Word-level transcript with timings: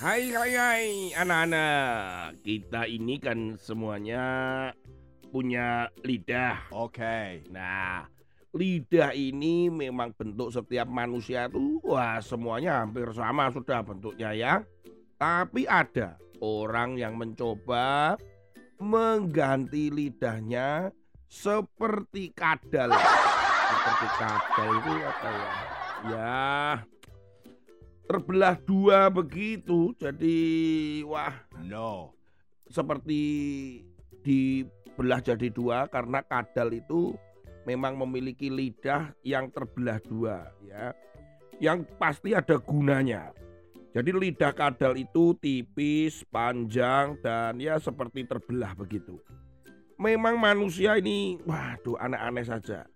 Hai 0.00 0.32
hai 0.32 0.52
hai 0.56 0.86
anak-anak. 1.12 2.40
Kita 2.40 2.88
ini 2.88 3.20
kan 3.20 3.60
semuanya 3.60 4.24
punya 5.28 5.92
lidah. 6.00 6.72
Oke. 6.72 7.44
Nah 7.52 8.08
lidah 8.56 9.12
ini 9.12 9.68
memang 9.68 10.16
bentuk 10.16 10.56
setiap 10.56 10.88
manusia 10.88 11.52
tuh 11.52 11.84
Wah 11.84 12.16
semuanya 12.24 12.80
hampir 12.80 13.12
sama 13.12 13.52
sudah 13.52 13.84
bentuknya 13.84 14.32
ya. 14.32 14.54
Tapi 15.20 15.68
ada 15.68 16.16
orang 16.40 16.96
yang 16.96 17.20
mencoba 17.20 18.16
mengganti 18.80 19.92
lidahnya 19.92 20.96
seperti 21.28 22.32
kadal. 22.32 22.88
Seperti 23.68 24.06
kadal 24.16 24.68
itu 24.80 24.92
apa 25.04 25.28
ya? 25.28 25.52
Ya 26.08 26.40
terbelah 28.10 28.58
dua 28.66 29.06
begitu 29.06 29.94
jadi 29.94 30.34
wah. 31.06 31.46
No. 31.62 32.10
seperti 32.70 33.22
dibelah 34.22 35.22
jadi 35.22 35.50
dua 35.50 35.90
karena 35.90 36.22
kadal 36.22 36.70
itu 36.74 37.14
memang 37.66 37.98
memiliki 37.98 38.50
lidah 38.50 39.14
yang 39.22 39.46
terbelah 39.54 40.02
dua 40.02 40.50
ya. 40.66 40.90
Yang 41.62 41.86
pasti 42.02 42.34
ada 42.34 42.58
gunanya. 42.58 43.30
Jadi 43.94 44.10
lidah 44.10 44.54
kadal 44.54 44.98
itu 44.98 45.34
tipis 45.38 46.26
panjang 46.30 47.14
dan 47.22 47.62
ya 47.62 47.78
seperti 47.78 48.26
terbelah 48.26 48.74
begitu. 48.74 49.22
Memang 49.98 50.34
manusia 50.38 50.98
ini 50.98 51.38
waduh 51.46 51.98
aneh-aneh 51.98 52.46
saja. 52.46 52.86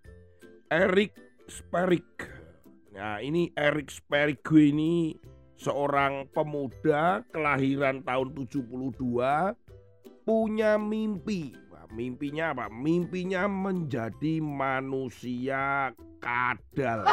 Erik 0.71 1.15
Sperik 1.47 2.34
Nah 2.95 3.19
ini 3.19 3.51
Erik 3.59 3.91
Sperigo 3.91 4.55
ini 4.55 5.19
seorang 5.59 6.31
pemuda 6.31 7.27
kelahiran 7.27 7.99
tahun 8.07 8.31
72 8.31 8.71
punya 10.23 10.79
mimpi. 10.79 11.51
Mimpinya 11.95 12.51
apa? 12.51 12.67
Mimpinya 12.67 13.47
menjadi 13.47 14.43
manusia 14.43 15.95
kadal. 16.19 17.07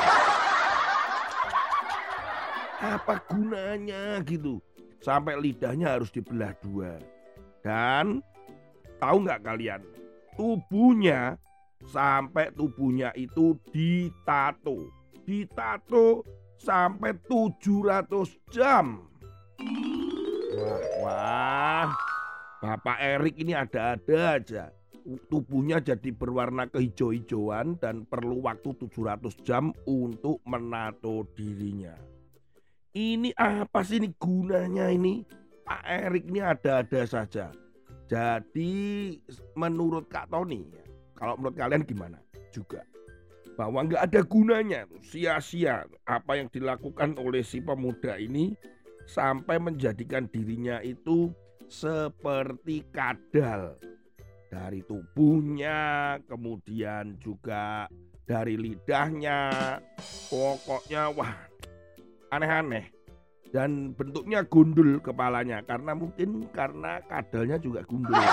Apa 2.82 3.22
gunanya 3.30 4.18
gitu? 4.26 4.58
Sampai 4.98 5.38
lidahnya 5.38 5.98
harus 5.98 6.10
dibelah 6.10 6.50
dua. 6.62 6.98
Dan 7.62 8.22
tahu 8.98 9.22
nggak 9.22 9.46
kalian? 9.46 9.86
Tubuhnya 10.34 11.38
sampai 11.86 12.50
tubuhnya 12.54 13.14
itu 13.14 13.54
ditato 13.70 15.01
ditato 15.22 16.26
sampai 16.58 17.14
700 17.26 18.54
jam. 18.54 19.06
Wah, 20.54 20.80
wah. 21.02 21.88
Bapak 22.62 22.98
Erik 23.02 23.42
ini 23.42 23.58
ada-ada 23.58 24.38
aja. 24.38 24.70
Tubuhnya 25.02 25.82
jadi 25.82 26.14
berwarna 26.14 26.70
kehijau-hijauan 26.70 27.74
dan 27.82 28.06
perlu 28.06 28.38
waktu 28.46 28.70
700 28.78 29.34
jam 29.42 29.74
untuk 29.82 30.38
menato 30.46 31.26
dirinya. 31.34 31.98
Ini 32.94 33.34
apa 33.34 33.82
sih 33.82 33.98
ini 33.98 34.14
gunanya 34.14 34.86
ini? 34.94 35.26
Pak 35.66 35.82
Erik 35.82 36.30
ini 36.30 36.38
ada-ada 36.38 37.02
saja. 37.02 37.50
Jadi 38.06 38.70
menurut 39.58 40.06
Kak 40.06 40.30
Tony, 40.30 40.70
kalau 41.18 41.34
menurut 41.40 41.56
kalian 41.58 41.82
gimana? 41.82 42.22
Juga 42.52 42.84
bahwa 43.56 43.84
nggak 43.84 44.02
ada 44.08 44.20
gunanya 44.24 44.88
sia-sia 45.04 45.84
apa 46.08 46.40
yang 46.40 46.48
dilakukan 46.48 47.16
oleh 47.20 47.44
si 47.44 47.60
pemuda 47.60 48.16
ini 48.16 48.56
sampai 49.04 49.60
menjadikan 49.60 50.24
dirinya 50.30 50.80
itu 50.80 51.28
seperti 51.68 52.84
kadal 52.92 53.76
dari 54.48 54.84
tubuhnya 54.84 56.16
kemudian 56.28 57.16
juga 57.20 57.88
dari 58.28 58.56
lidahnya 58.56 59.52
pokoknya 60.28 61.12
wah 61.12 61.32
aneh-aneh 62.32 62.88
dan 63.52 63.92
bentuknya 63.92 64.40
gundul 64.48 64.96
kepalanya 65.04 65.60
karena 65.68 65.92
mungkin 65.92 66.48
karena 66.56 67.04
kadalnya 67.04 67.60
juga 67.60 67.84
gundul. 67.84 68.16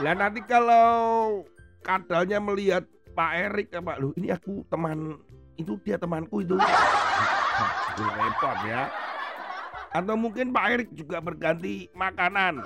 Lah 0.00 0.16
nanti 0.16 0.40
kalau 0.48 1.44
kadalnya 1.90 2.38
melihat 2.38 2.86
Pak 3.10 3.32
Erik 3.34 3.68
ya 3.74 3.82
Pak. 3.82 3.96
Lu 3.98 4.14
ini 4.14 4.30
aku 4.30 4.62
teman 4.70 5.18
itu 5.58 5.74
dia 5.82 5.98
temanku 5.98 6.46
itu. 6.46 6.54
Repot 7.98 8.58
ya. 8.64 8.86
Atau 9.90 10.14
mungkin 10.14 10.54
Pak 10.54 10.66
Erik 10.70 10.90
juga 10.94 11.18
berganti 11.18 11.90
makanan. 11.98 12.62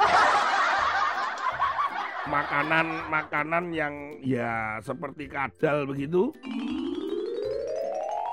Makanan 2.24 2.86
makanan 3.08 3.64
yang 3.72 3.94
ya 4.20 4.76
seperti 4.84 5.28
kadal 5.32 5.88
begitu. 5.88 6.28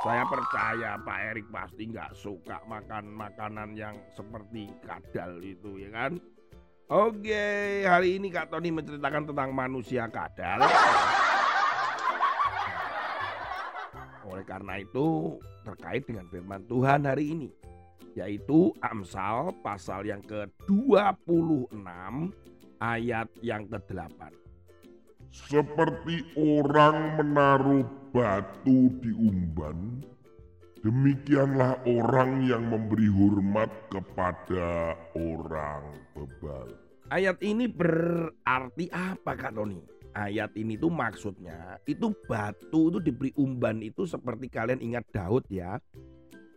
Saya 0.01 0.25
percaya 0.27 0.97
Pak 0.99 1.19
Erik 1.31 1.47
pasti 1.53 1.87
nggak 1.87 2.11
suka 2.17 2.59
makan 2.67 3.05
makanan 3.15 3.77
yang 3.77 3.95
seperti 4.11 4.67
kadal 4.83 5.39
itu 5.39 5.77
ya 5.77 5.93
kan 5.93 6.17
Oke, 6.91 7.87
hari 7.87 8.19
ini 8.19 8.27
Kak 8.27 8.51
Tony 8.51 8.67
menceritakan 8.67 9.31
tentang 9.31 9.55
manusia 9.55 10.11
kadal. 10.11 10.67
Oleh 14.27 14.43
karena 14.43 14.75
itu, 14.75 15.39
terkait 15.63 16.03
dengan 16.03 16.27
firman 16.27 16.67
Tuhan 16.67 17.07
hari 17.07 17.31
ini, 17.31 17.47
yaitu 18.11 18.75
Amsal 18.83 19.55
pasal 19.63 20.03
yang 20.03 20.19
ke-26 20.27 21.71
ayat 22.83 23.31
yang 23.39 23.71
ke-8. 23.71 24.35
Seperti 25.31 26.27
orang 26.35 27.23
menaruh 27.23 27.87
batu 28.11 28.91
di 28.99 29.15
umban, 29.15 30.03
Demikianlah 30.81 31.85
orang 31.85 32.41
yang 32.41 32.65
memberi 32.65 33.05
hormat 33.05 33.69
kepada 33.93 34.97
orang 35.13 35.93
bebal. 36.17 36.73
Ayat 37.13 37.37
ini 37.45 37.69
berarti 37.69 38.89
apa 38.89 39.37
Kak 39.37 39.53
Tony? 39.53 39.77
Ayat 40.17 40.49
ini 40.57 40.81
tuh 40.81 40.89
maksudnya 40.89 41.77
itu 41.85 42.09
batu 42.25 42.89
itu 42.89 42.97
diberi 42.97 43.29
umban 43.37 43.77
itu 43.85 44.09
seperti 44.09 44.49
kalian 44.49 44.81
ingat 44.81 45.05
Daud 45.13 45.45
ya. 45.53 45.77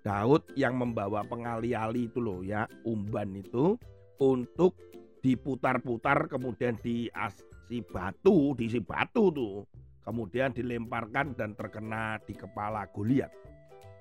Daud 0.00 0.56
yang 0.56 0.80
membawa 0.80 1.20
pengali-ali 1.28 2.08
itu 2.08 2.16
loh 2.16 2.40
ya, 2.40 2.64
umban 2.88 3.28
itu 3.36 3.76
untuk 4.24 4.72
diputar-putar 5.20 6.32
kemudian 6.32 6.80
diasi 6.80 7.44
batu, 7.92 8.56
diisi 8.56 8.80
batu 8.80 9.28
tuh. 9.28 9.68
Kemudian 10.00 10.56
dilemparkan 10.56 11.36
dan 11.36 11.52
terkena 11.52 12.16
di 12.24 12.32
kepala 12.32 12.88
Goliat. 12.88 13.44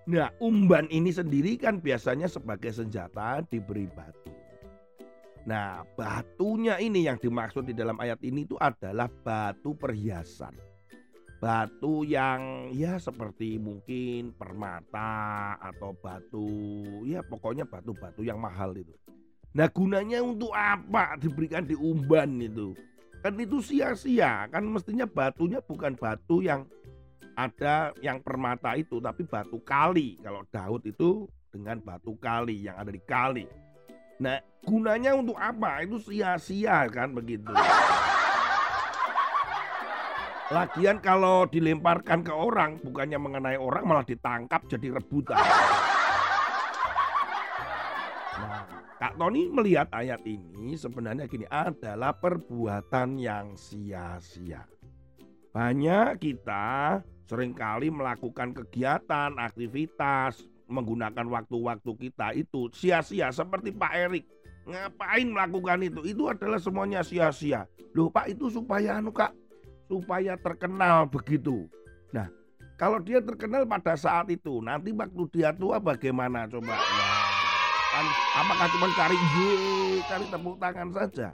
Nah, 0.03 0.35
umban 0.43 0.91
ini 0.91 1.15
sendiri 1.15 1.55
kan 1.55 1.79
biasanya 1.79 2.27
sebagai 2.27 2.75
senjata 2.75 3.39
diberi 3.47 3.87
batu. 3.87 4.35
Nah, 5.47 5.87
batunya 5.95 6.75
ini 6.79 7.07
yang 7.07 7.15
dimaksud 7.15 7.67
di 7.67 7.75
dalam 7.75 7.95
ayat 7.99 8.19
ini 8.19 8.43
itu 8.43 8.59
adalah 8.59 9.07
batu 9.07 9.75
perhiasan. 9.75 10.55
Batu 11.39 12.07
yang 12.07 12.71
ya 12.71 12.95
seperti 12.95 13.59
mungkin 13.59 14.31
permata 14.31 15.59
atau 15.59 15.91
batu 15.91 16.47
ya 17.03 17.19
pokoknya 17.19 17.67
batu-batu 17.67 18.23
yang 18.23 18.39
mahal 18.39 18.71
itu. 18.79 18.95
Nah 19.51 19.67
gunanya 19.67 20.23
untuk 20.23 20.55
apa 20.55 21.19
diberikan 21.19 21.67
di 21.67 21.75
umban 21.75 22.39
itu? 22.39 22.71
Kan 23.19 23.35
itu 23.35 23.59
sia-sia 23.59 24.47
kan 24.47 24.63
mestinya 24.63 25.03
batunya 25.03 25.59
bukan 25.59 25.99
batu 25.99 26.39
yang 26.39 26.63
ada 27.33 27.91
yang 28.01 28.21
permata 28.21 28.77
itu 28.77 29.01
tapi 29.01 29.25
batu 29.25 29.57
kali. 29.61 30.21
Kalau 30.21 30.45
Daud 30.49 30.85
itu 30.85 31.25
dengan 31.49 31.81
batu 31.81 32.17
kali 32.17 32.65
yang 32.69 32.77
ada 32.77 32.89
di 32.89 33.01
kali. 33.01 33.45
Nah, 34.21 34.37
gunanya 34.61 35.17
untuk 35.17 35.37
apa? 35.37 35.81
Itu 35.81 35.97
sia-sia 36.01 36.85
kan 36.89 37.13
begitu. 37.13 37.53
Lagian 40.53 41.01
kalau 41.01 41.49
dilemparkan 41.49 42.21
ke 42.21 42.29
orang 42.29 42.77
bukannya 42.77 43.17
mengenai 43.17 43.57
orang 43.57 43.83
malah 43.89 44.05
ditangkap 44.05 44.61
jadi 44.69 45.01
rebutan. 45.01 45.41
Nah, 48.37 48.63
Kak 49.01 49.17
Tony 49.17 49.49
melihat 49.49 49.89
ayat 49.89 50.21
ini 50.29 50.77
sebenarnya 50.77 51.25
gini 51.25 51.49
adalah 51.49 52.13
perbuatan 52.13 53.17
yang 53.17 53.57
sia-sia. 53.57 54.61
Banyak 55.53 56.21
kita 56.21 57.01
sering 57.27 57.55
kali 57.55 57.87
melakukan 57.87 58.51
kegiatan, 58.51 59.31
aktivitas, 59.39 60.43
menggunakan 60.67 61.25
waktu-waktu 61.27 61.91
kita 62.09 62.35
itu 62.35 62.71
sia-sia 62.73 63.31
seperti 63.31 63.71
Pak 63.75 63.93
Erik. 63.93 64.25
Ngapain 64.63 65.27
melakukan 65.27 65.83
itu? 65.83 66.01
Itu 66.07 66.31
adalah 66.31 66.59
semuanya 66.59 67.03
sia-sia. 67.03 67.67
Loh 67.91 68.07
Pak 68.07 68.31
itu 68.31 68.47
supaya 68.47 68.97
anu 68.97 69.11
Kak, 69.11 69.35
supaya 69.91 70.39
terkenal 70.39 71.05
begitu. 71.07 71.67
Nah, 72.15 72.31
kalau 72.79 73.03
dia 73.03 73.19
terkenal 73.19 73.67
pada 73.67 73.93
saat 73.99 74.31
itu, 74.31 74.63
nanti 74.63 74.95
waktu 74.95 75.23
dia 75.35 75.51
tua 75.51 75.77
bagaimana 75.83 76.47
coba? 76.47 76.79
Ya, 76.79 77.11
apakah 78.39 78.67
cuma 78.71 78.87
cari 78.95 79.17
ye, 79.19 79.51
cari 80.07 80.25
tepuk 80.31 80.55
tangan 80.57 80.89
saja? 80.95 81.29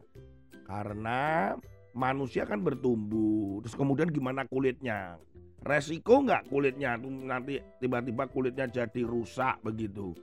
Karena 0.68 1.54
manusia 1.96 2.44
kan 2.46 2.60
bertumbuh, 2.62 3.62
terus 3.64 3.78
kemudian 3.78 4.10
gimana 4.12 4.44
kulitnya? 4.50 5.18
Resiko 5.60 6.24
nggak 6.24 6.48
kulitnya 6.48 6.96
nanti 7.00 7.60
tiba-tiba 7.84 8.32
kulitnya 8.32 8.72
jadi 8.72 9.02
rusak 9.04 9.60
begitu? 9.60 10.16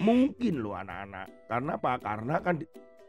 Mungkin 0.00 0.64
loh 0.64 0.78
anak-anak. 0.78 1.26
Karena 1.50 1.72
apa? 1.76 1.92
Karena 2.00 2.34
kan 2.40 2.54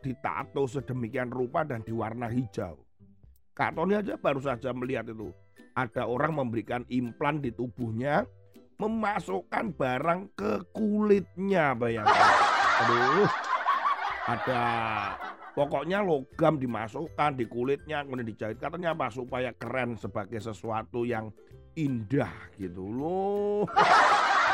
ditato 0.03 0.63
sedemikian 0.68 1.31
rupa 1.31 1.63
dan 1.63 1.86
diwarna 1.86 2.27
hijau. 2.27 2.80
Kak 3.56 3.75
Tony 3.75 3.95
aja 3.95 4.15
baru 4.15 4.39
saja 4.39 4.71
melihat 4.71 5.12
itu. 5.12 5.31
Ada 5.75 6.07
orang 6.07 6.36
memberikan 6.36 6.83
implan 6.91 7.39
di 7.39 7.56
tubuhnya, 7.56 8.27
memasukkan 8.80 9.75
barang 9.75 10.21
ke 10.35 10.63
kulitnya 10.75 11.75
bayangkan. 11.75 12.35
Aduh, 12.83 13.31
ada 14.27 14.63
Pokoknya 15.57 16.05
logam 16.05 16.61
dimasukkan 16.61 17.35
di 17.35 17.45
kulitnya 17.49 18.05
kemudian 18.05 18.29
dijahit. 18.29 18.57
Katanya 18.61 18.93
apa? 18.93 19.09
Supaya 19.09 19.49
keren 19.53 19.97
sebagai 19.97 20.39
sesuatu 20.39 21.03
yang 21.03 21.33
indah 21.73 22.31
gitu 22.57 22.85
loh. 22.85 23.65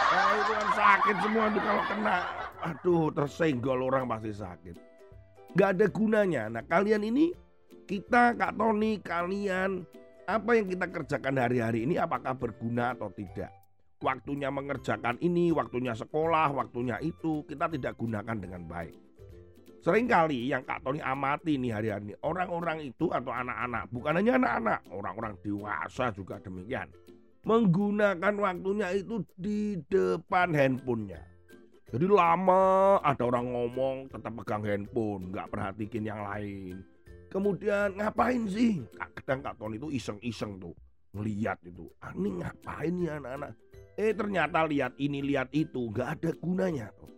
Nah, 0.06 0.32
itu 0.38 0.54
kan 0.54 0.70
sakit 0.80 1.16
semua 1.28 1.46
tuh 1.52 1.62
kalau 1.66 1.84
kena. 1.92 2.18
Aduh 2.64 3.06
tersenggol 3.12 3.84
orang 3.84 4.08
pasti 4.08 4.32
sakit. 4.32 4.76
Gak 5.60 5.76
ada 5.76 5.86
gunanya. 5.92 6.48
Nah 6.48 6.64
kalian 6.64 7.04
ini 7.04 7.36
kita 7.84 8.38
Kak 8.38 8.56
Tony 8.56 9.02
kalian 9.04 9.84
apa 10.26 10.58
yang 10.58 10.66
kita 10.72 10.88
kerjakan 10.90 11.36
hari-hari 11.38 11.86
ini 11.86 12.02
apakah 12.02 12.34
berguna 12.34 12.98
atau 12.98 13.14
tidak? 13.14 13.54
Waktunya 14.00 14.48
mengerjakan 14.54 15.18
ini, 15.20 15.52
waktunya 15.52 15.98
sekolah, 15.98 16.54
waktunya 16.54 17.02
itu 17.02 17.44
kita 17.50 17.68
tidak 17.72 17.98
gunakan 17.98 18.38
dengan 18.38 18.62
baik. 18.66 18.96
Seringkali 19.86 20.50
yang 20.50 20.66
Kak 20.66 20.82
Tony 20.82 20.98
amati 20.98 21.62
nih 21.62 21.70
hari-hari 21.70 22.10
ini, 22.10 22.16
orang-orang 22.26 22.90
itu 22.90 23.06
atau 23.14 23.30
anak-anak, 23.30 23.86
bukan 23.94 24.18
hanya 24.18 24.42
anak-anak, 24.42 24.82
orang-orang 24.90 25.38
dewasa 25.46 26.10
juga 26.10 26.42
demikian. 26.42 26.90
Menggunakan 27.46 28.34
waktunya 28.34 28.90
itu 28.98 29.22
di 29.38 29.78
depan 29.86 30.58
handphonenya. 30.58 31.22
Jadi 31.94 32.02
lama 32.10 32.98
ada 32.98 33.30
orang 33.30 33.46
ngomong 33.54 34.10
tetap 34.10 34.34
pegang 34.42 34.66
handphone, 34.66 35.30
nggak 35.30 35.54
perhatikin 35.54 36.10
yang 36.10 36.26
lain. 36.26 36.82
Kemudian 37.30 37.94
ngapain 38.02 38.42
sih? 38.50 38.82
Kadang 39.22 39.46
Kak 39.46 39.62
Tony 39.62 39.78
itu 39.78 39.94
iseng-iseng 39.94 40.58
tuh 40.58 40.74
ngeliat 41.14 41.62
itu. 41.62 41.86
Ah, 42.02 42.10
ini 42.18 42.42
ngapain 42.42 42.94
ya 43.06 43.22
anak-anak? 43.22 43.54
Eh 44.02 44.18
ternyata 44.18 44.66
lihat 44.66 44.98
ini 44.98 45.22
lihat 45.22 45.54
itu 45.54 45.94
nggak 45.94 46.10
ada 46.18 46.34
gunanya 46.42 46.90
tuh 46.98 47.15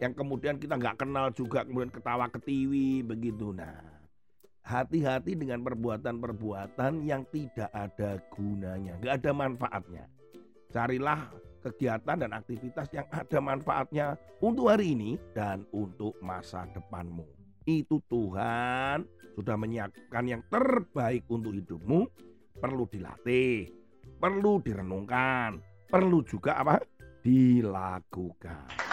yang 0.00 0.16
kemudian 0.16 0.56
kita 0.56 0.80
nggak 0.80 1.04
kenal 1.04 1.28
juga 1.30 1.62
kemudian 1.68 1.92
ketawa 1.92 2.26
ketiwi 2.32 3.04
begitu. 3.04 3.52
Nah, 3.52 3.84
hati-hati 4.64 5.36
dengan 5.36 5.60
perbuatan-perbuatan 5.60 7.04
yang 7.04 7.28
tidak 7.28 7.68
ada 7.68 8.16
gunanya, 8.32 8.96
nggak 8.96 9.14
ada 9.20 9.30
manfaatnya. 9.36 10.04
Carilah 10.72 11.28
kegiatan 11.60 12.16
dan 12.16 12.32
aktivitas 12.32 12.88
yang 12.96 13.04
ada 13.12 13.38
manfaatnya 13.44 14.16
untuk 14.40 14.72
hari 14.72 14.96
ini 14.96 15.20
dan 15.36 15.68
untuk 15.76 16.16
masa 16.24 16.64
depanmu. 16.72 17.28
Itu 17.68 18.00
Tuhan 18.08 19.04
sudah 19.36 19.56
menyiapkan 19.60 20.24
yang 20.24 20.42
terbaik 20.48 21.28
untuk 21.28 21.52
hidupmu. 21.52 22.08
Perlu 22.56 22.84
dilatih, 22.88 23.72
perlu 24.20 24.60
direnungkan, 24.64 25.60
perlu 25.88 26.24
juga 26.24 26.60
apa? 26.60 26.80
Dilakukan. 27.20 28.89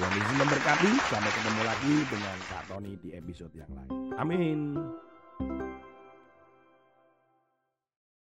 Tuhan 0.00 0.16
Yesus 0.16 0.36
memberkati. 0.40 0.90
Sampai 1.12 1.28
ketemu 1.28 1.60
lagi 1.60 1.94
dengan 2.08 2.36
Kak 2.48 2.62
Tony 2.72 2.96
di 3.04 3.12
episode 3.12 3.52
yang 3.52 3.68
lain. 3.76 4.16
Amin. 4.16 4.80